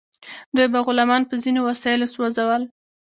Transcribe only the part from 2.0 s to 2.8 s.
سوځول.